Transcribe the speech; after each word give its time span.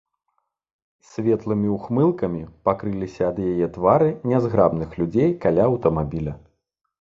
Светлымі 1.09 1.67
ўхмылкамі 1.73 2.41
пакрыліся 2.69 3.23
ад 3.31 3.37
яе 3.51 3.69
твары 3.77 4.09
нязграбных 4.33 4.89
людзей 5.03 5.29
каля 5.45 5.63
аўтамабіля. 5.69 6.33